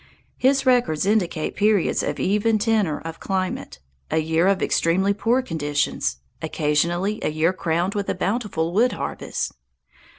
His 0.39 0.65
records 0.65 1.05
indicate 1.05 1.55
periods 1.55 2.01
of 2.01 2.19
even 2.19 2.57
tenor 2.57 2.99
of 3.01 3.19
climate, 3.19 3.77
a 4.09 4.17
year 4.17 4.47
of 4.47 4.63
extremely 4.63 5.13
poor 5.13 5.43
conditions, 5.43 6.17
occasionally 6.41 7.19
a 7.21 7.29
year 7.29 7.53
crowned 7.53 7.93
with 7.93 8.09
a 8.09 8.15
bountiful 8.15 8.73
wood 8.73 8.93
harvest. 8.93 9.51